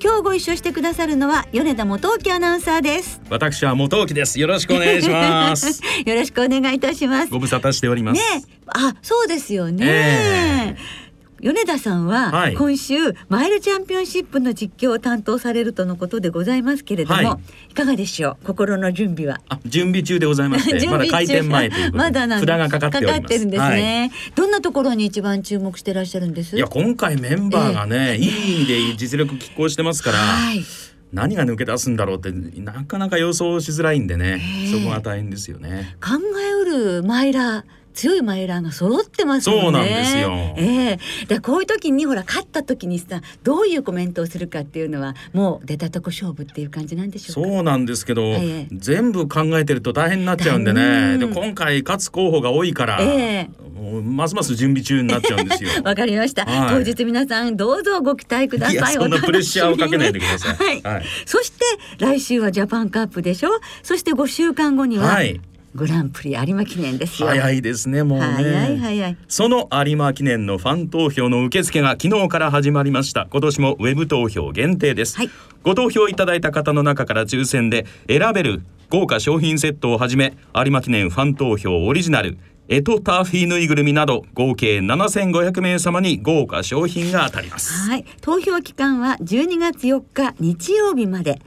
[0.00, 3.20] 今日ご一緒してくださるのは米田元沖アナウンサーです。
[3.30, 4.38] 私は元沖です。
[4.38, 5.82] よろしくお願いします。
[6.06, 7.30] よろしくお願いいたします。
[7.30, 8.20] ご無沙汰しております。
[8.20, 11.07] ねあそうですよね、えー
[11.40, 12.96] 米田さんは今週、
[13.28, 17.38] マイルチャンピオンシップの実況を担当されるとのことでございますけれども、は
[17.68, 18.46] い、いかがでしょう？
[18.46, 19.40] 心の準備は？
[19.64, 26.56] 準備中でございまして まだ開店前というまだ札がかかってかかってるんですね、はい、どんなところに一番注目してらっしゃるんです？
[26.56, 30.64] いや今回メンバーがね、えー、いい意味で実力拮抗してますから、はい。
[31.10, 35.96] 何が抜け出すんだろうってなかなか予想しづらいんでね、そこが大変ですよね。
[36.02, 36.64] 考えう
[36.98, 40.30] るマイラー強いマイラーが揃ってますそうなんですよ。
[40.56, 51.18] ええー、でこういう時にほら勝った時にさどういうコメントをするかっていうのはもう出たとこ勝負っていう感じなんでしょうそうなんですけど、えー、全部考えてると大変になっちゃうんでね。
[51.18, 55.70] で今回勝つ候補が多いから、えー、ますます準備中になっちゃうんですよ。
[55.82, 58.94] わかりました、はい、当日皆さんどうぞご期待ください。
[58.94, 60.56] そんなプレッシャーをかけないでください。
[60.56, 61.64] はい、はい、そして
[61.98, 63.50] 来週はジャパンカップでしょ？
[63.82, 65.40] そして5週間後には、はい
[65.74, 68.24] グランプリ有馬記念です早いですねもうね。
[68.24, 69.16] 早い早い。
[69.28, 73.26] その有馬記念のファン投票の受付が昨日から始まりました。
[73.30, 75.30] 今年もウェブ投票限定です、はい、
[75.62, 82.38] ご投票いただいた方の中から抽選で選べる豪華商品セットをはじめ有馬記念ファン投票オリジナル
[82.70, 87.88] エトターフィーぬいぐるみなど合計7500名様に豪華商品が当たります。
[87.88, 88.04] はい。
[88.20, 91.40] 投票期間は12月4日日曜日まで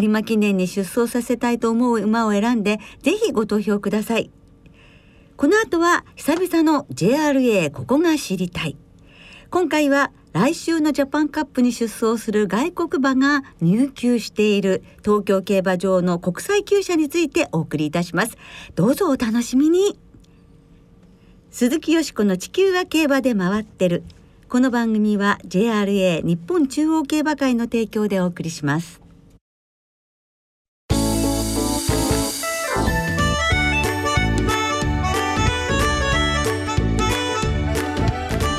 [0.00, 4.30] 有馬記念に出走させたいと思う馬を選んでぜひご投票ください。
[5.36, 8.76] この後は久々の JRA ここが知りたい。
[9.50, 18.36] 今回は来週のジャパンカップに出走する外国馬が入厩している東京競馬場の国際厩舎についてお送りいたします。
[18.74, 19.96] どうぞお楽しみに。
[21.52, 24.02] 鈴木よしこの地球は競馬で回ってる。
[24.48, 29.03] この番組は JRA 日本中央競馬会の提供でお送りします。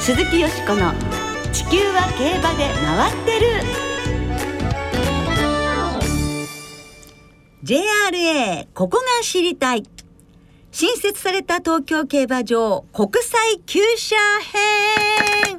[0.05, 0.93] 鈴木よしこの
[1.51, 3.47] 「地球は競馬で回ってる」
[7.65, 9.83] JRA ここが知りたい。
[10.71, 15.57] 新設された東京競馬場国際厩舎編。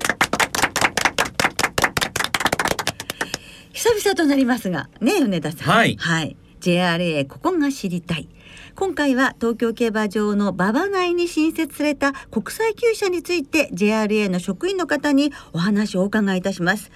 [3.73, 5.69] 久々となりますがね米田さん。
[5.75, 8.29] はい、はい、JRA ここが知りたい
[8.77, 16.91] 今回は東京競馬場の馬場内に新設された国際厩舎について JRA の職員の方にお話をお伺いいたします。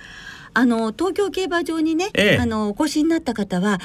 [0.53, 3.79] あの東京競馬場にね、ええ、あのお越しになった方は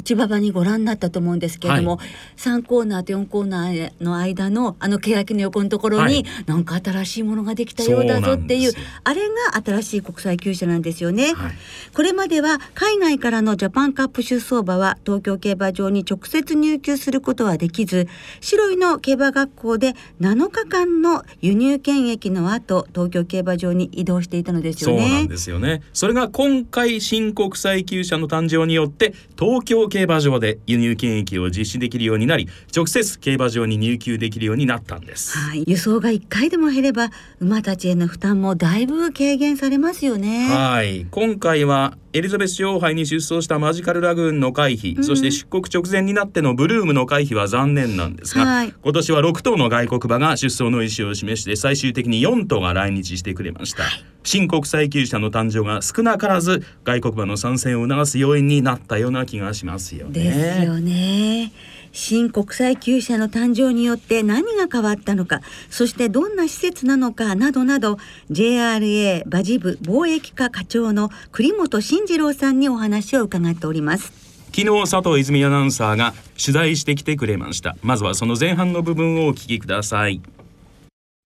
[0.00, 8.72] 内馬場にご覧になったと思うんですけれども、はい、3コーナーと4コーナーの間のあの欅の横のところに、はい、なんか新しいものができたようだぞっていう
[9.04, 9.22] あれ
[9.52, 11.52] が新しい国際厩舎なんですよね、はい、
[11.94, 18.08] これまでは海外からのジャパンカップ出走馬は東京競馬場に直接入厩することはできず
[18.40, 25.00] 白井の競馬学校で7日間の輸入検疫の後東京競馬場に移動していたのですよね。
[25.00, 25.82] そうなんですよね。
[25.92, 40.48] それが今回新国際厩舎の誕生によって東京競馬場で輸入検疫を実施できるようになり直接競馬場に入厩できるようになったんです、はい、輸送が1回でも減れば馬たちへの負担もだいぶ軽減されますよね。
[40.48, 41.06] はい。
[41.10, 60.12] 今回はエリザベス女王杯に出走したマジカルラグーンの回避、うん、そして出国直前になってのブルームの回避は残念なんですが、はい、今年は6頭の外国馬が出走の意思を示して最終的に4頭が来日してくれました、はい、新国際厩舎の誕生が少なからず外国馬の参戦を促す要因になったような気がしますよね。
[60.12, 61.52] ですよね。
[61.92, 65.40] 新国際厩舎の誕生によって何が変わったのか
[65.70, 67.98] そしてどんな施設なのかなどなど
[68.30, 74.12] JRA 馬事部貿易課課長の栗本慎次郎さんにお話を伺っております。
[74.52, 77.76] 昨日佐藤泉アナウンサーが取材してきてくれました。
[77.82, 80.20] まずはその前半の部分をお聞きください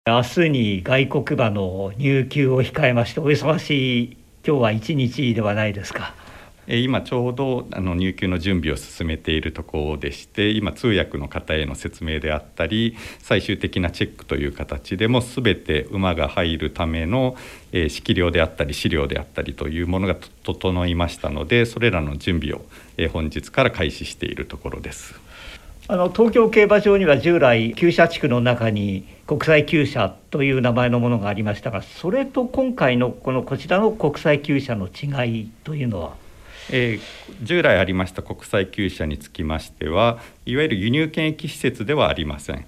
[0.06, 6.14] 明日に外国馬の入厩を控えましてお忙しい今日は一日ではないですか
[6.68, 17.38] 今ちょうどあの入球の準備を進めているところでして今通訳の方への説明であったり最終的なチェックという形でも全て馬が入るための、
[17.72, 22.66] えー、色料であったり資料であったりというものが整いましたのでそれらの準備を、
[23.14, 25.16] 本日から開始しているところです。
[25.90, 36.16] あの東京競馬場には従来厩舎地区の中に国際厩舎という名前のものがありましたがそれと今回のこのこちらの国際厩舎の違いというのは？
[36.72, 37.00] えー、
[37.46, 42.66] 従来ありました国際厩舎につきましてはいわゆる輸入検疫施設ではありません。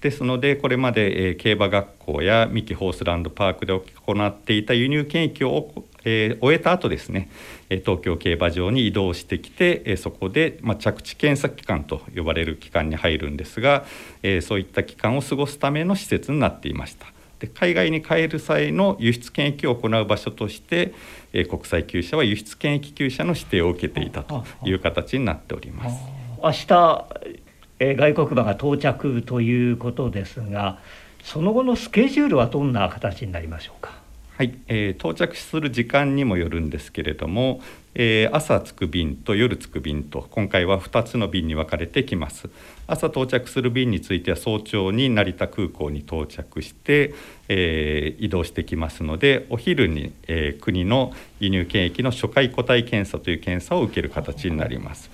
[0.00, 7.28] ですのでこれまで、えー、競馬学校や三木ホースランドパークで行っていた輸入検疫を、えー、終えた後ですね
[7.68, 13.84] 東京競馬場に移動してきて、えー、そこで、まあ、着地検査機関と呼ばれる機関に入るんですが、
[14.22, 17.06] えー、そういった期間を過ごすための施設になっていました。
[17.40, 20.94] で海外に帰る際の輸出検疫を行う場所として、
[21.34, 25.96] えー、国際厩舎は輸出検疫厩舎の指定を受けていたという形になっております。
[26.42, 27.04] 明日、
[27.80, 30.78] えー、外国馬が到着ということですが
[31.22, 34.05] その後のスケジュールはどんな形になりましょうか？
[34.36, 37.62] はい、えー、到着する時間にもよるんですけれども、
[37.94, 42.50] えー、朝着く便と夜着く便と今回は2つの便に分かれてきます。
[42.86, 47.14] 朝到着する便については早朝に成田空港に到着して、
[47.48, 55.10] えー、移動してきますのでお昼に、え、国の輸入検疫の初回個体検査という検査を受ける形になります。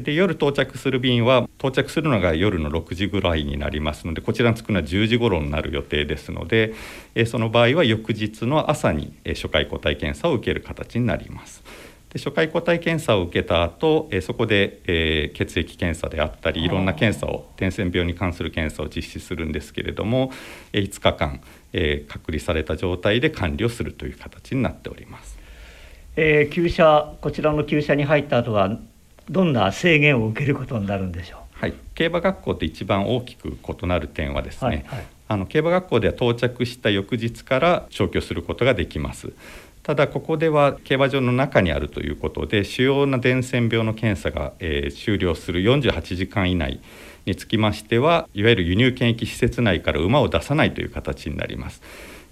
[0.00, 6.74] で夜到着する便は到着するのが夜の6時ぐらいになりますのでこちらに着くのは10時頃になる予定ですので
[7.26, 11.62] その場合は翌日の朝に初回個体検査を受ける形になります。
[12.16, 20.30] で初回個体検査を受けた後、えそこで、えー、血液検査であったりいろんな検査を伝染病に関する検査を実施するんですけれども、
[20.72, 21.40] え5日間、
[21.72, 25.36] えー、隔離された状態で管理をするという形になっております。
[26.18, 28.78] えー、厩舎こちらの厩舎に入った後は
[29.30, 31.40] どんな制限を受けることになるんでしょう？
[31.60, 39.32] はい、競馬学校って一番大きく異なる点はですね、はいはい、あの競馬学校では到着した翌日から調教することができます。
[39.82, 46.80] ただここでは競馬場の中にあるということで主要な伝染病の検査が、えー、終了する48時間以内
[47.24, 51.82] につきましてはいわゆる輸入検疫施設内から馬を出さないという形になります。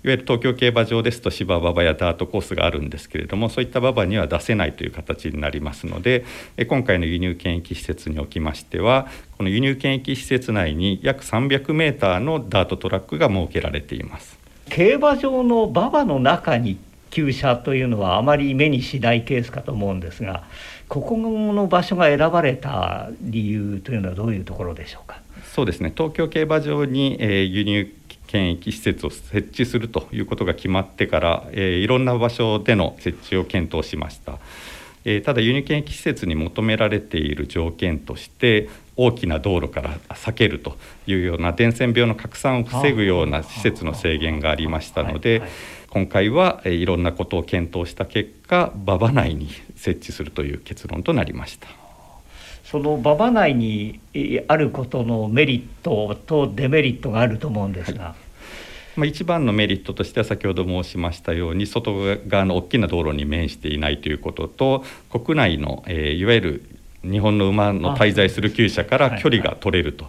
[0.04, 6.26] いわゆる東京競馬場ですと芝馬場やダートコースがあるんですけれどもそういった馬場には出せないという形になりますので
[6.68, 9.08] 今回の輸入検疫施設におきましては
[9.38, 14.38] この輸入検疫施設内に約300メーターのダートトラックが設けられています。
[14.68, 16.76] 競馬場の馬場の中に
[17.10, 20.44] 厩舎というのはあまり目にしないケースかと思うんですが
[20.88, 25.22] ここの場所が選ばれた理由というのはどういうところでしょうか？
[25.54, 25.92] そうですね。
[25.96, 27.90] 東京競馬場に、えー、輸入
[28.26, 34.38] 検疫施設を設置するということが決まってから、えー、いろんな場所での設置を検討しました。
[35.04, 40.76] えー、ただ輸入検疫施設に求められている条件として大きな道路から避けると
[41.06, 45.42] いうような伝染病の拡散を防ぐような施設の制限がありましたので、
[45.94, 51.68] 今回はいろんなことを検討した結果馬場内に設置するという結論となりました
[52.64, 54.00] その馬場内に
[54.48, 58.14] あることのメリットとデメリットがあると思うんですが、はい。
[58.96, 61.92] まあ、一番のメリットとしては先ほど申しましたように外
[62.28, 66.64] 側の大きな道路に面していないということと国内の、えー、いわゆる
[67.02, 70.06] 日本の馬の滞在する厩舎から距離が取れると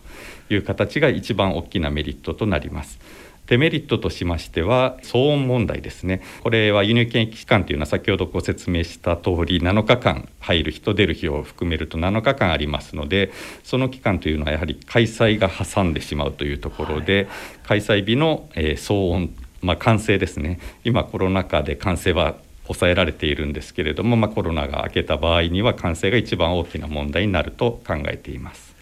[0.50, 3.00] いう形が一番大きなメリットとなります。
[3.48, 13.32] デメリットとしましては騒音問題ですねこれは輸入検疫期間というのは先ほどご説明した通り7日間入る日と出る日を含めると7日間ありますので
[13.64, 17.28] その期間というのはやはり開催が挟んでしまうというところで、
[17.64, 28.75] 開催日の、え、騒音まあ、完成ですね今コロナ禍で完成は抑えられているんですけれども、まあ、コロナが明けた場合には完成が一番大きな問題になると考えています。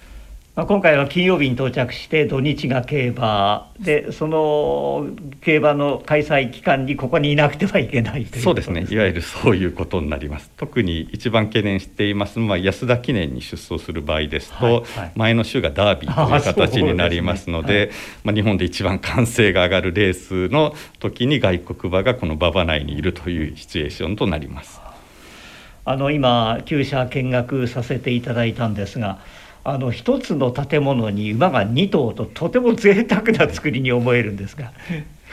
[0.55, 5.07] まあ、今回は金曜日に到着して土日が競馬でその
[5.41, 8.85] 競馬の開催期間にここにいなくてはいけないという、ね、そうですね。
[8.87, 10.51] いわゆるそういうことになります。
[10.55, 17.89] 特に一番懸念していますのは安田記念に出走する場合ですと、はいはい、前の週がダービーという形になりますので、ねはい、
[18.25, 24.79] まあ、日本で一番歓声が上がるレースの時に外国馬がこの馬場内にいるというシチュエーションとなります。
[25.85, 29.17] あの今厩舎見学させていただいたんですが
[29.63, 34.71] あの一つの建物に馬が2頭ととても贅沢な作りに思えるんですが。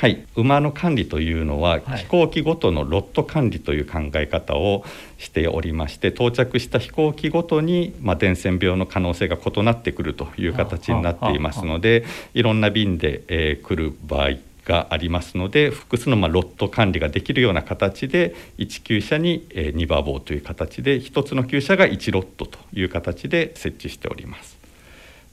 [0.00, 4.82] はい、馬の管理というのは、飛行機ごとのロット管理という考え方を
[5.18, 14.30] しておりまして到着した飛行機ごとに、まあ、伝染病の可能性が異なってくるという形になっていますのでいろんな便で、えー、来る場合
[14.64, 24.58] がありますので複数のまロット管理ができるような形で1厩舎に2馬房という形で1つの厩舎が1ロットという形で設置しております。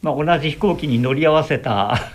[0.02, 2.00] まあ、同じ飛行機に乗り合わせた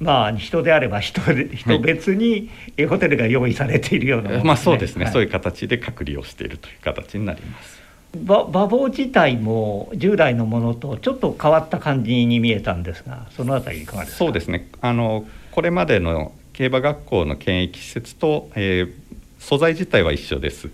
[0.00, 2.50] まあ、人であれば人人別に
[2.88, 7.80] ホテルが用意されているような、ね、まあそうですね、はい、そういう形で隔離をしているという形になります。
[8.14, 14.18] 馬房自体も従来のものとちょっと変わった感じに見えたんですがそのあたりいかがですか？
[14.18, 14.68] そうですね。
[14.80, 16.32] あのこれまでの
[16.62, 18.92] 競馬学校の検疫施設と、えー、
[19.40, 20.70] 素材自体は一緒です。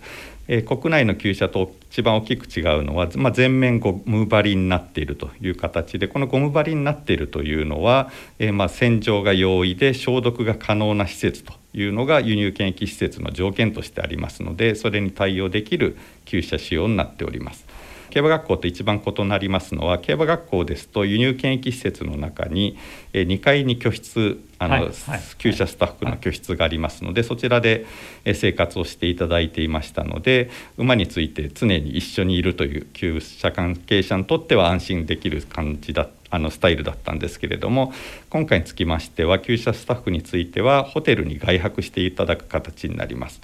[0.47, 17.65] えー、国内の厩舎と一番大きく違うのは、まあ、全面ゴム張りになっているという形でこのゴム張りになっているというのは、えー、まあ洗浄が容易で消毒が可能な施設というのが輸入検疫施設の条件としてありますのでそれに対応できる厩舎仕様になっております。
[18.09, 22.77] 競馬学校と一番異なりますのは競馬学校ですと輸入検疫施設の中に
[23.13, 24.93] 2階に居室あの、はいはい、
[25.37, 27.85] 厩舎スタッフの居室がありますので、そちらで
[28.33, 37.91] 生活をしていただいていましたので馬について常に一緒にいるという厩舎関係者にとっては安心できる感じだあのスタイルだったんですけれども
[38.29, 43.41] 今回につきましては厩舎スタッフについてはホテルに外泊していただく形になります。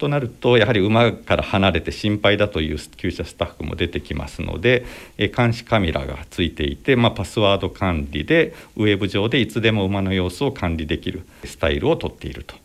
[0.00, 4.86] となるとやはり馬から離れて心配だという厩舎スタッフも出てきますので、
[5.18, 12.56] え監視カメラがついていて、まあ、パスワード管理でウェブ上でいつでも馬の様子を管理できるスタイルをとっていると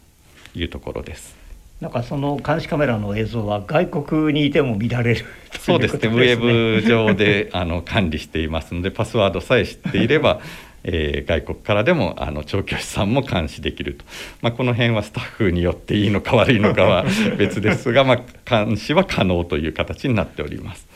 [0.55, 1.35] いうところです。
[1.81, 5.25] なんかその監視カメラの映像は外国にいても見られる、
[5.59, 10.39] そうですね、ウェブ上であの管理していますので、パスワードさえ知っていれば、
[10.87, 14.05] えー、外国からでもあの調教師さんも監視できると、
[14.41, 17.03] まあ、この辺はスタッフによっていいのか悪いのかは
[17.37, 20.87] 別ですが、まあ、監視は可能という形になっております。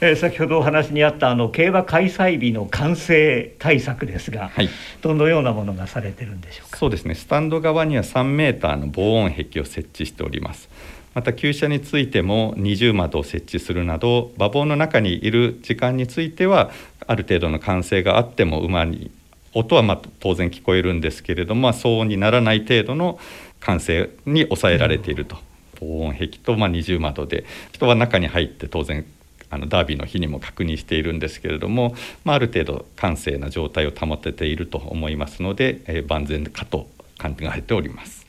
[0.00, 4.68] えー、先ほどお話にあったあの競馬開催日の完成対策ですが、はい、
[5.02, 6.76] どのようなものがされてるんでしょうか？
[6.76, 7.16] そうですね。
[7.16, 10.68] スタンド側には3メーターの防音壁を設置しております。
[11.14, 16.70] また厩舎についても二重窓を設置するなど馬房の中にいる時間については
[17.08, 19.10] ある程度の完成があっても馬に
[19.58, 23.18] 音はま当然聞こえるんですけれども、まあ、騒音にならない程度の
[23.60, 25.36] 歓声に抑えられていると、
[25.80, 29.04] 防音壁とまあ二重窓で人は中に入って当然
[29.50, 36.86] あのダービーの日にも確認しているんですけれども、まあ、ある程度閑静な状態を保てていると思いますので、えー、万全かと
[37.20, 38.27] 考えております。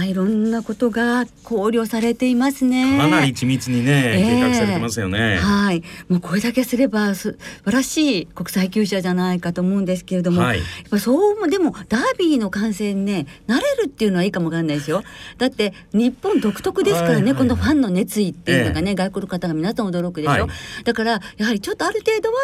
[0.00, 2.96] あいろんなことが考慮されていますね。
[2.98, 5.36] かなり緻密にね、計画されてますよね。
[5.36, 15.02] はい、もうこれだけすれば素晴らしい国際厩舎じゃないかと思うんですけれども、はい、やっぱそうもでもダービーの観戦ね慣れるっていうのはいいかもわかんないですよ。
[15.36, 20.32] だって日本独特ですからね、はいはい、このファンの熱意っていうのがね、え外国の方が皆さん驚くでしょ。
[20.32, 20.48] はい、
[20.84, 22.36] だからやはりちょっとある程度は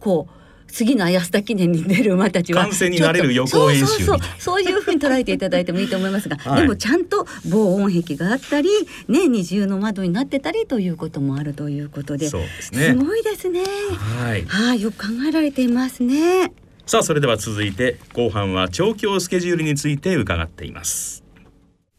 [0.00, 0.39] こう。
[0.70, 8.68] 次の安田記念に出る馬たちは観戦になれる予行演習そうそういうふうに捉えていただいてもいいと思いますが、はい、でもちゃんと防音壁があったり
[9.08, 12.36] ね二重の窓になってたりということもあるということです
[12.72, 12.88] ね。
[12.88, 13.62] すごいですね。
[13.62, 14.44] はい。
[14.44, 16.52] はいよく考えられていますね。
[16.90, 21.19] さあそれでは続いて後半は調教スケジュールについて伺っています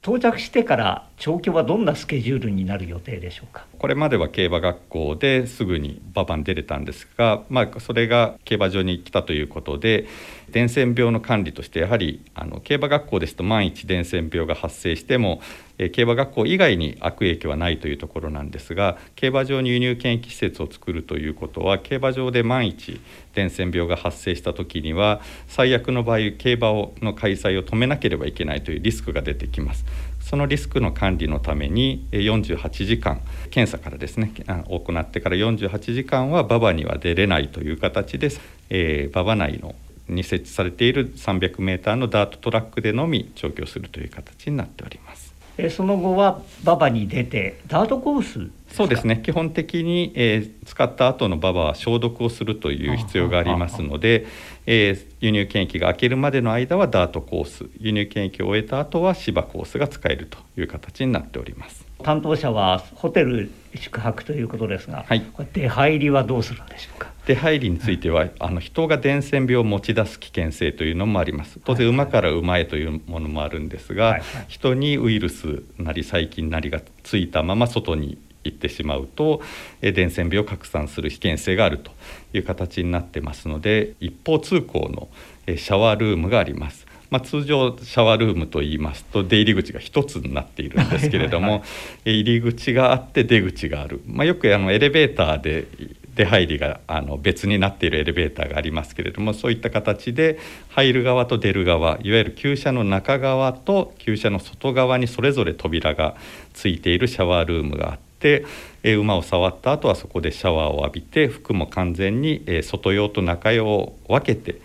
[0.03, 3.67] 到着してから調教はどんなスケジュールになる予定でしょうか？
[3.77, 10.07] これまでは競馬学校ですぐに馬場に出れたんですが、まあ、それが競馬場に来たということで
[10.51, 15.41] 伝染病の管理としてやはりあの競馬学校ですと万一伝染病が発生しても、
[15.77, 23.01] え競馬学校以外に悪影響はないというところなんですが競馬場に輸入検疫施設を作るということは競馬場で万一
[23.33, 29.85] 伝染病が発生した時には最悪の場合競馬をの開催を止めなければいけないというリスクが出てきます。
[30.21, 38.29] そのリスクの管理のために48時間検査からですね行ってから48時間は馬場には出れないという形で、
[38.69, 39.75] えー、馬場内の
[40.07, 45.31] に設置されている300メーターのダートトラックでのみ調教するという形になっております。
[45.57, 49.21] えその後は馬場に出てダートコースそうですね。
[49.23, 54.25] 基本的に、えー、使った後の馬場は消毒をするという必要がありますので、
[54.65, 57.65] えー、輸入検疫が明けるまでの間はダートコース。
[57.79, 67.09] 輸入検疫を終えた後は芝コースが使えるという形になっております担当者はホテル宿泊ということですが、はい、出入りはどうするんでしょうか？
[67.25, 71.59] 出入りについては、あの人が伝染病を持ち出す危険性というのもあります。
[71.63, 79.41] 当然馬から馬へというものもあるんですが、はいはい、人にウイルスなり細菌なりがついたまま外に行ってしまうと
[79.81, 81.91] 伝染病を拡散する危険性があると
[82.33, 85.07] いう形になってますので一方通行の
[85.55, 86.87] シャワールームがあります。
[87.11, 91.61] まあ、通常シャワールームといいますと出入り口が1つになっているんですけれども
[92.05, 95.67] 入り口があって出口がある、まあ、よくあのエレベーターで
[96.15, 100.39] 出入りがあの別になっているエレベーターがありますけれどもそういった形で
[100.69, 106.15] 入る側と出る側いわゆる厩舎の中側と厩舎の外側にそれぞれ扉が
[106.53, 108.45] ついているシャワールームがあって、
[108.83, 114.61] え馬を触った後はそこでシャワーを浴びて服も完全に、え外用と中用を分けて、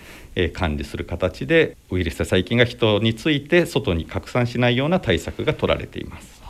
[0.55, 6.43] 管理する形でウイルスや細菌が人について外に拡散しないような対策が取られています。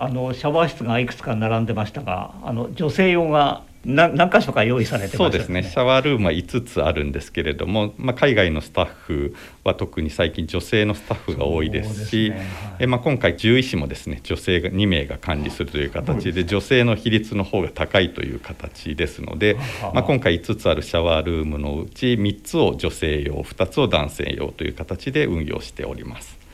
[0.00, 5.62] あのシャワー室がいくつか並んでましたがあの女性用が何何箇所か用意されて、ね、そうですね。
[5.62, 12.36] シャワールームは5つあるんですけれども、まあ、海外のスタッフは特に最近女性のスタッフが多いですし、ね。
[12.36, 12.46] はい、
[12.80, 19.56] えまあ、今回獣医師もですね女性が2名が管理するという形で女性の比率の方が高いという形ですので、
[19.94, 26.47] まあ、今回5つあるシャワールームのうち3つを女性用2つを男性用という形で運用しております。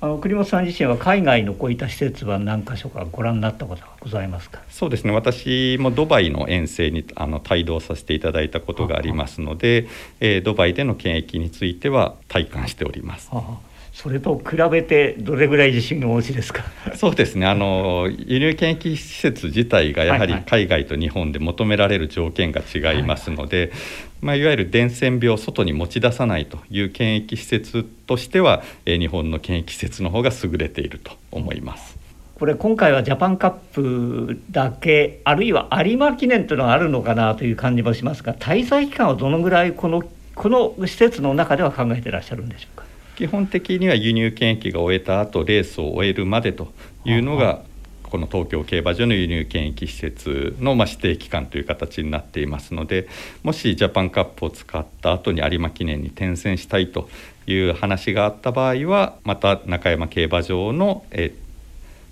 [0.00, 4.60] あの栗本さん自身は海外のこういった施設は何箇所かご覧になったことがございますか？
[4.70, 5.12] そうですね。
[5.12, 9.88] 私もドバイの遠征にあの帯同させていただいたことがありますので、
[10.20, 13.28] えー、ドバイでの検疫については体感しております。
[13.32, 13.67] はあ
[14.00, 16.62] それと比べてどれぐらい自信がお持ちですか？
[16.94, 17.48] そうですね。
[17.48, 23.78] あの輸入検疫施設自体がやはり海外と日本で求められる条件が違いますので、はいはい
[24.20, 31.98] まあ、いわゆる伝染病を外に持ち出さないという検疫施設としては、えー、日本の検疫施設の方が優れていると思います。
[32.36, 40.04] これ今回はジャパンカップだけあるいは有馬記念というのがあるのかなという感じもしますが滞在期間はどのぐらいこの
[40.36, 42.87] この施設の中では考えていらっしゃるんでしょうか？
[43.18, 46.68] 基本的には輸入検疫が終えた後レースを終えるまでと
[47.04, 47.62] いうのが
[48.04, 53.08] この東京競馬場の輸入検疫施設のま指定期間という形になっていますので
[53.42, 57.08] もしジャパンカップを使った後に有馬記念に転戦したいと
[57.48, 61.34] いう話があった場合はまた中山競馬場の、え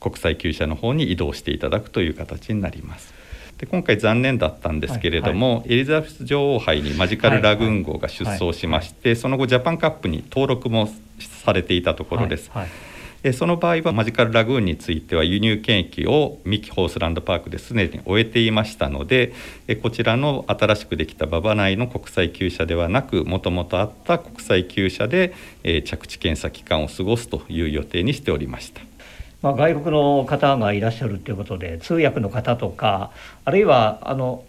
[0.00, 3.15] 国際厩舎の方に移動していただくという形になります。
[3.58, 10.90] で今回残念だったんですけれども、はいはい、エリザベス女王杯にマジカルラグーン号が出走しまして、はいはい、その後ジャパンカップに登録も
[11.44, 12.50] されていたところです。
[12.50, 12.68] はい
[13.24, 19.32] はい、その場合はマジカルラグーンについては輸入検疫をミキホースランドパークですでに終えていましたので
[19.82, 25.34] こちらの新しくできた馬場内の国際厩舎ではなくもともとあった国際厩舎で
[25.86, 28.95] 着地検査期間を過ごすという予定にしておりました。
[29.42, 33.10] まあ、外国の方がいらっしゃるということで通訳の方とか
[33.44, 34.44] あるいはあの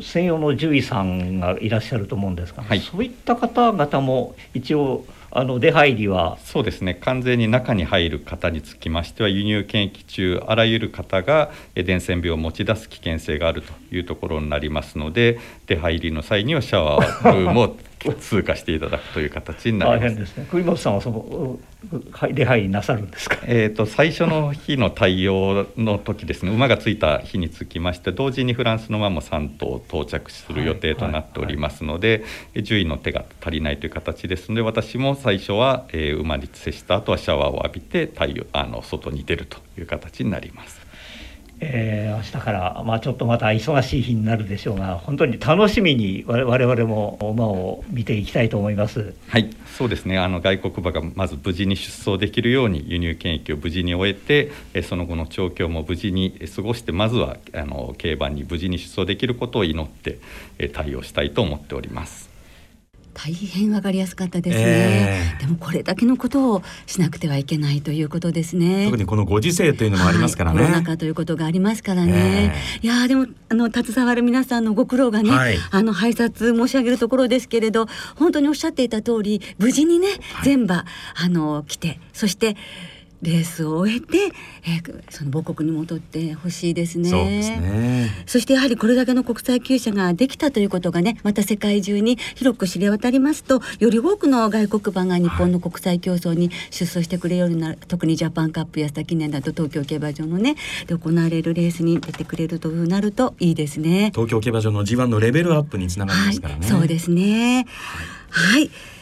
[0.00, 6.38] 専用の獣医さんがいらっしゃると思うんですが、はい、そういった方々も一応あの出入りは？
[6.42, 6.94] そうですね。
[6.94, 20.16] 完全に中に入る方につきましては輸入検疫中あらゆる方が伝染病を持ち出す危険性があるというところになりますので出入りの際にはシャワールームを通過していただくという形になります。
[20.16, 20.46] ですね。
[20.50, 21.58] 栗本さんはその
[22.32, 23.38] 出入りなさるんですか？
[23.46, 26.52] えっ、と最初の日の対応の時ですね。
[26.52, 40.87] 馬がついた日につきまして同時にフランスの馬も3頭到着する予定となっておりますので、獣医の手が足りないという形ですので、私も最初は、えー、馬に接した後はシャワーを浴びて対応あの外に出るという形になります。
[41.60, 49.14] えー、明日から、まあ、ちょっとまた忙しい日になるでしょうが本当に楽しみに我々も馬を見ていきたいと思います。
[49.28, 49.50] はい。
[49.76, 50.18] そうですね。
[50.18, 60.18] あの外国馬がまず無事に出走できるように輸入検疫を無事に終えて、えその後の調教も無事に過ごしてまずはあの競馬に無事に出走できることを祈って、
[60.58, 62.27] え対応したいと思っております。
[63.14, 68.86] 大変わかりやすかったですね、えー、でもこれだけのことをしなくてはいけないということですね。
[68.86, 80.08] 特にこのご時世というのもありますからね、はい、コロナ禍ということがありますからね、えー、いやでもあの携わる皆さんのご苦労がね、はい、あの拝察申し上げるところですけれど本当におっしゃっていた通り無事にね、
[80.44, 82.56] 全馬あの来てそして
[83.22, 84.32] レースを終えて、
[84.64, 87.10] えー、その母国に戻ってほしいですね。
[87.10, 88.10] そうですね。
[88.26, 104.12] そしてやはりこれだけの国際厩舎ができたということがね、また世界中に広く知れ渡りますと、より多くの外国馬が日本の国際競争に出走してくれるようになる、はい、特にジャパンカップ安田記念だと東京競馬場のねで行われるレースに出てくれるとなるといいですね。
[104.14, 106.60] 東京競馬場の G1 のレベルアップにつながりますからね。
[106.60, 107.66] はい、そうですね。
[108.30, 108.97] はい、はい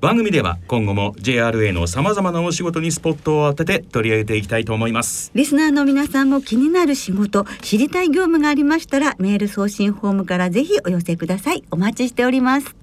[0.00, 5.30] 番組では今後も JRA のさまざまなお仕事にスポットを当てて取り上げていきたいと思います。
[5.34, 11.64] リスナーの皆さんも気になる仕事知りたい業務がありましたらメール送信フォームからぜひお寄せください。
[11.70, 12.76] お待ちしております。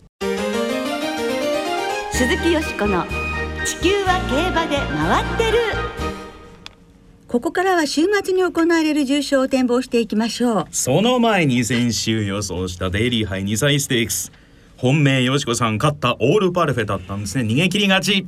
[2.12, 3.06] 鈴木よしこの
[3.63, 5.60] 地球は競馬で回ってる。
[7.28, 10.65] ここからは週末に行われる重賞を展望していきましょう。
[10.71, 14.32] その前に先週予想したデイリー杯2歳ステークス
[14.84, 18.28] 本命よしこさん勝ったオールパルフェだったんですね逃げ切り勝ち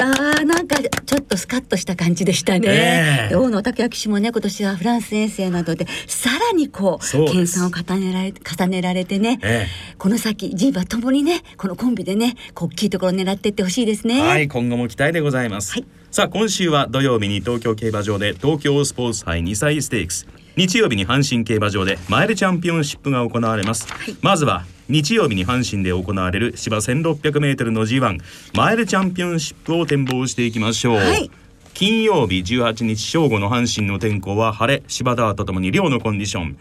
[0.00, 3.28] あなんかちょっとスカッとした感じでしたね。
[3.30, 14.20] えー、大野拓也騎手もね今年はフランス遠征などでさらにこう研鑽を重ねられ重ねられてね、えー、この先ジーバともにねこのコンビでね大きいところを狙っていってほしいですね。
[14.20, 15.74] はい今後も期待でございます。
[15.74, 23.86] はい、さあ今週は土曜日に東京競馬場で東京スポーツ杯2歳ステークス日曜日に阪神競馬場でマイルチャンピオンシップが行われます。
[23.86, 28.18] はい、まずは日曜日に阪神で行われる芝 1600m の G1
[28.54, 31.30] マイルチャンピオンシップを展望していきましょう、はい、
[31.74, 36.58] 金曜日18日正午の阪神の天候は晴れ芝田とともに量のコンディション。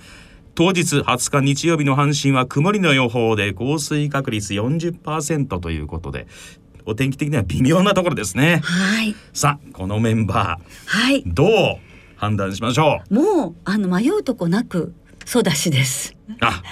[0.56, 6.28] 当日20日日曜日の阪神は曇りの予報で降水確率40%ということで
[6.86, 8.62] お天気的には微妙なところですね。
[8.64, 9.14] はい。
[9.34, 11.24] さあこのメンバーはい。
[11.26, 11.50] どう
[12.16, 13.14] 判断しましょう？
[13.14, 14.94] もうあの迷うとこなく
[15.26, 16.16] そうだしです。
[16.40, 16.64] あ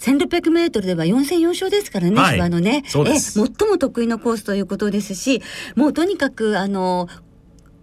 [0.00, 2.82] 1600メートルでは4戦4勝ですからね、はい、芝のね。
[3.06, 5.42] え、最も得意のコースということですし、
[5.76, 7.08] もうとにかくあの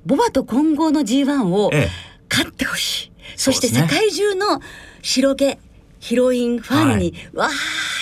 [0.06, 1.70] ボバと混合の G1 を
[2.30, 3.12] 勝ってほしい。
[3.20, 4.62] ええ、そして世界中の
[5.02, 5.60] 白毛
[6.00, 7.50] ヒロインファンに、はい、わ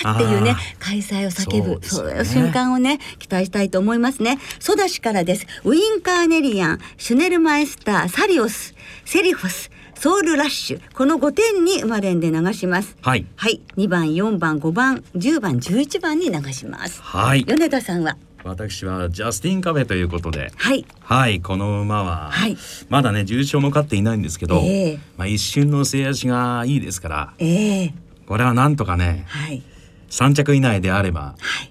[0.04, 4.38] ーっていうね開催を叫ぶそう、ね,、いう瞬間をね期待したいと思いますね。
[4.60, 5.46] ソダシからです。
[5.64, 8.74] ウィンカーネリアンシュネルマイスターサリオス
[9.04, 10.80] セリフォスソウルラッシュ。
[10.94, 12.96] この5点に生まれんで流します。
[13.00, 17.00] はい、はい、2番4番5番10番11番に流します。
[17.00, 17.44] はい。
[17.44, 18.16] 米田さんは？
[18.44, 22.56] 私はジャスティンカフェということで、はい、はい、この馬は、はい、
[22.88, 27.92] まだね重賞も勝っていないんですけど、えー、まあ一瞬の制足がいいですから、えー、
[28.28, 29.62] これはなんとかね、はい、
[30.10, 31.64] 3着以内であれば、は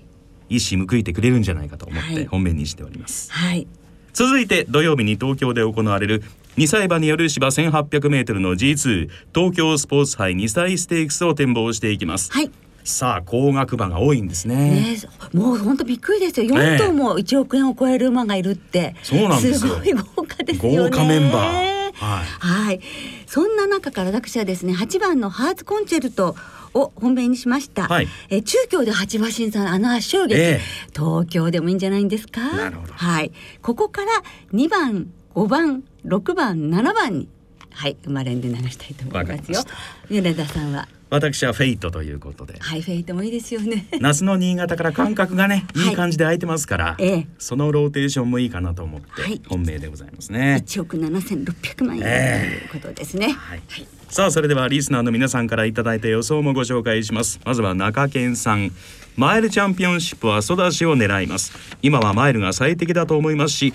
[0.50, 3.32] い、一矢報いてくれるんじゃないかと思って本命にしております。
[3.32, 3.68] はい、
[4.12, 6.24] 続いて土曜日に東京で行われる
[6.58, 12.32] 2歳馬による芝 1800m の G2 東京スポーツ杯2歳ステークスを展望していきます。
[12.32, 12.52] はい
[12.86, 14.56] さあ高額馬が多いんですね。
[14.56, 14.98] ね
[15.34, 16.46] もう本当びっくりですよ。
[16.54, 20.78] 4頭も1億円を超える馬がいるって、そうなんですごい豪華ですよね。
[20.78, 21.94] 豪華メンバー。
[21.94, 22.80] はい、はい。
[23.26, 26.36] そんな中から私はですね、8番のハーツコンチェルト
[26.76, 27.88] を本命にしました。
[27.88, 32.42] はい、え中京で8馬身差あの圧勝劇、えー、東京でもいいんじゃないんですか？
[32.56, 32.94] なるほど。
[32.94, 33.32] はい。
[33.64, 34.12] ここから
[34.54, 37.28] 2番、5番、6番7番に
[37.70, 39.62] はい生まれんで流したいと思いますよ。
[40.10, 40.88] 米田さんは？
[41.10, 42.58] 私はフェイトということで。
[42.58, 43.86] はいフェイトもいいですよね。
[44.00, 57.42] 夏の新潟から間隔がね、 い、い感じで空いてますから、ええ、そのローテーションもいいかなと思って本命でございますね、一、億七千六百万円ということですね、はい、はい、さあそれではリスナーの皆さんからいただいた予想もご紹介します。
[57.44, 58.72] まずは中堅さん。
[59.18, 61.54] マイルチャンピオンシップは育ちを狙います。
[61.82, 63.74] 今はマイルが最適だと思いますし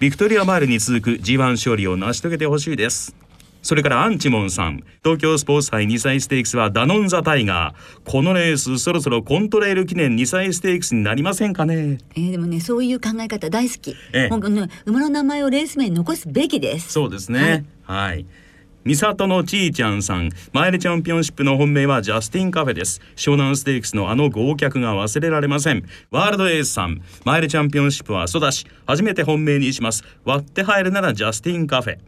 [0.00, 3.14] ビクトリアマイルに続く G1 勝利を成し遂げてほしいです。
[3.60, 4.82] それからアンチモンさん。
[5.04, 8.10] 東京スポーツ杯2歳ステークスはダノンザタイガー。
[8.10, 11.98] このレースそろそろコントレール記念2歳ステークスになりませんかね？
[12.16, 16.92] えー、でもねそういう考え方大好き、ええ、ね、馬の名前をレース名に残すべきです。
[16.92, 17.66] そうですね。
[17.82, 18.26] はい、はい
[18.82, 20.30] 三里のちいちゃんさん。
[20.54, 23.02] マイルチャンピオンシップの本命はジャスティンカフェです。
[23.14, 25.84] 湘南ステークスのあの豪脚が忘れられません。
[26.10, 27.02] ワールドエースさん。
[27.26, 28.66] マイルチャンピオンシップはソダシ。
[28.86, 30.02] 初めて本命にします。
[30.24, 31.98] 割って入るならジャスティンカフェ。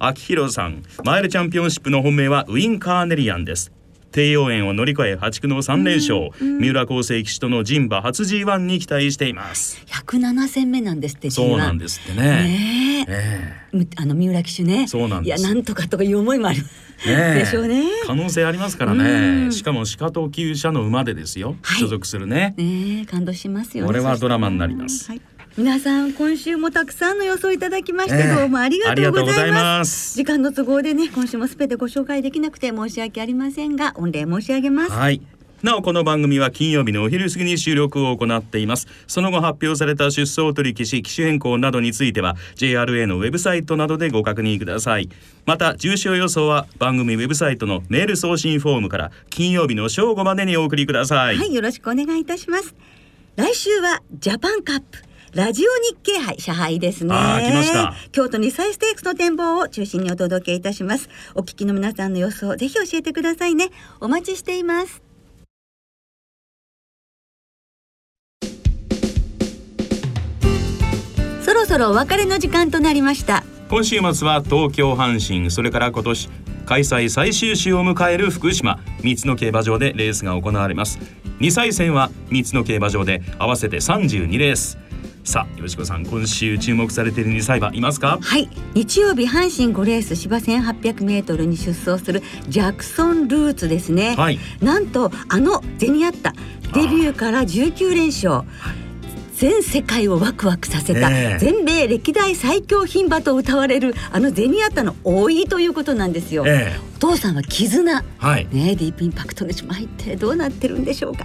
[0.00, 0.82] 秋広さん。
[1.04, 3.70] マイルチャンピオンシップの本命はウィン・カーネリアンです。
[4.16, 9.84] 蹄葉炎を乗り越え破竹の3連勝、三浦皇成騎手との人馬初 G1 に期待しています。
[9.88, 12.22] 107戦目なんですってそうなんですってね。
[12.22, 13.76] ねえ。
[13.76, 14.88] ー、あの三浦騎手ね。
[14.88, 16.62] そうなんいやなんとかとかいう思いもある
[17.06, 17.82] ねでしょうね。
[18.06, 19.52] 可能性ありますからね。
[19.52, 22.54] しかも鹿と厩舎の馬でですよ、はい、所属するね。
[22.56, 25.20] ね感動しますよねこれはドラマになります、はい
[25.56, 30.14] 皆さん今週もたくさんの予想いただきまして、えー、どうもありがとうございます。
[30.14, 34.92] 時間の都合でね今週もすべてご紹介できなくて申し訳ありませんが御礼申し上げます。
[34.92, 35.22] はい。
[35.62, 38.86] なおこの番組は金曜日のお昼過ぎに収録を行っています。
[39.06, 45.08] その後発表された出走取り消し機種変更などについては JRA のウェブサイトなどでご確認ください。
[45.46, 51.38] また重賞予想は番組ウェブサイトのメール送信フォームから金曜日の正午までにお送りください。
[51.38, 52.74] はいよろしくお願いいたします。
[53.36, 55.05] 来週はジャパンカップ
[55.36, 57.10] ラジオ日経杯、社杯ですね。
[57.10, 57.92] 来ました。
[58.10, 61.10] 京都にサイステークスの展望を中心にお届けいたします。
[61.34, 63.68] お聞きの皆さんの予想、ぜひ教えてくださいね。
[64.00, 65.02] お待ちしています。
[71.42, 73.44] そろそろお別れの時間となりました。
[73.68, 76.30] 今週末は東京阪神、それから今年
[76.64, 80.98] 開催最終週を迎える福島三つの競馬場でレースが行われます
[81.38, 84.76] 2歳戦は三つの競馬場で合わせて32レース
[85.26, 88.20] さあよしこさん今週注目されている2歳馬いますか？
[88.22, 88.48] はい。
[88.74, 96.32] 日曜日阪神5レース芝 1800m に出走するジャクソンルーツですね、はい、なんとあのゼニアッタ
[96.72, 98.42] デビューから19連勝、
[99.34, 111.24] 全世界をワクワクさせた、全米歴代最強牝馬と歌われるあのゼニアッタの多いということなんですよ、えー、お父さんは絆、はい、ねディープインパクトの島行ってどうなってるんでしょうか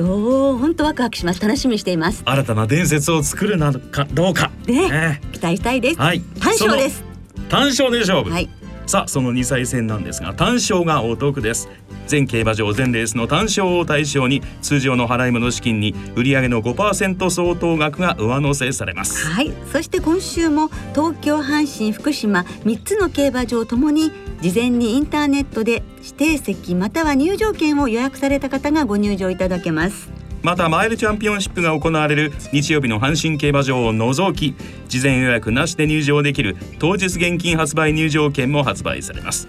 [0.00, 1.42] どう本当ワクワクします。
[1.42, 2.22] 楽しみにしています。
[2.24, 4.50] 新たな伝説を作るなのかどうか。
[4.66, 7.04] ね、えー、期待したいです、はい、単勝です。
[7.50, 8.48] 単勝で勝負、はい。
[8.86, 11.68] さあその2歳戦なんですが単勝がお得です。
[12.06, 19.26] 全競馬場全レースの単勝を対象に通常の払い戻し金に売上の5%相当額が上乗せされます。
[19.26, 19.52] はい。
[19.70, 24.10] そして今週も東京阪神福島3つの競馬場ともに
[24.40, 30.10] 事前にインターネットで指定席または入場券を予約された方がご入場いただけます。
[30.42, 34.56] またマイルチャンピオンシップが行われる日曜日の阪神競馬場を除き
[34.88, 39.48] 事前予約なしで入場できる当日現金発売入場券も発売されます。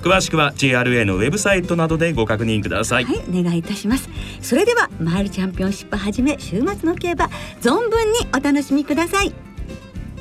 [0.00, 3.04] 詳しくは JRA のウェブサイトなどでご確認ください。
[3.04, 4.08] はいお願いいたします。
[4.40, 7.26] それではマイルチャンピオンシップはじめ週末の競馬
[7.60, 9.32] 存分にお楽しみください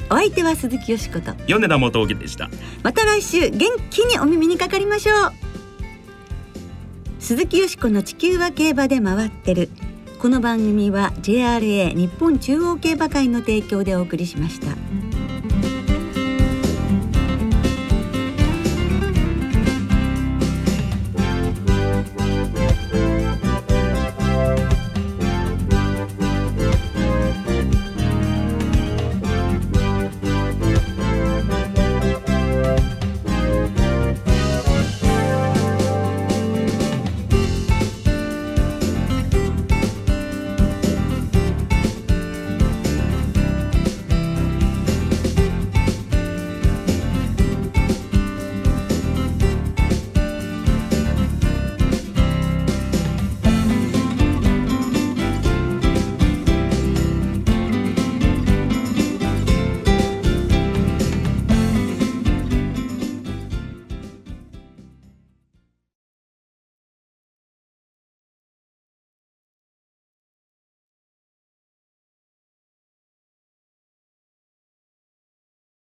[0.09, 1.33] お相手は鈴木よしこと。
[1.47, 2.49] 米田元樹でした。
[2.83, 5.33] また来週元気にお耳にかかりましょう。
[7.19, 9.69] 鈴木よしこの地球は競馬で回ってる。
[10.19, 14.67] この番組は JRA 日本中央競馬会の提供でお送りしました。